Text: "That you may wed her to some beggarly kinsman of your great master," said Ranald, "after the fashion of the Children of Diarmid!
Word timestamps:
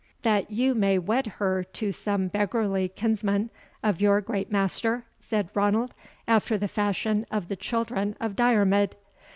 "That 0.23 0.49
you 0.49 0.73
may 0.73 0.97
wed 0.97 1.27
her 1.37 1.63
to 1.63 1.91
some 1.91 2.27
beggarly 2.27 2.87
kinsman 2.89 3.51
of 3.83 4.01
your 4.01 4.19
great 4.19 4.51
master," 4.51 5.05
said 5.19 5.49
Ranald, 5.53 5.93
"after 6.27 6.57
the 6.57 6.67
fashion 6.67 7.23
of 7.29 7.49
the 7.49 7.55
Children 7.55 8.15
of 8.19 8.35
Diarmid! 8.35 8.95